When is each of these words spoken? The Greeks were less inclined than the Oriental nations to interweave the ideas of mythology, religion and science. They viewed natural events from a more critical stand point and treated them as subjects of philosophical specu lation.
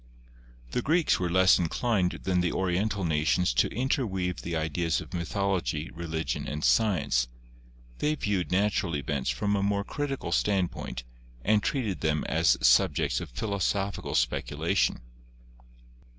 The 0.71 0.81
Greeks 0.81 1.19
were 1.19 1.29
less 1.29 1.59
inclined 1.59 2.21
than 2.23 2.41
the 2.41 2.51
Oriental 2.53 3.03
nations 3.05 3.53
to 3.53 3.67
interweave 3.71 4.41
the 4.41 4.55
ideas 4.55 4.99
of 4.99 5.13
mythology, 5.13 5.91
religion 5.93 6.47
and 6.47 6.63
science. 6.63 7.27
They 7.99 8.15
viewed 8.15 8.51
natural 8.51 8.95
events 8.95 9.29
from 9.29 9.55
a 9.55 9.61
more 9.61 9.83
critical 9.83 10.31
stand 10.31 10.71
point 10.71 11.03
and 11.45 11.61
treated 11.61 12.01
them 12.01 12.23
as 12.23 12.57
subjects 12.67 13.21
of 13.21 13.29
philosophical 13.29 14.13
specu 14.13 14.57
lation. 14.57 15.01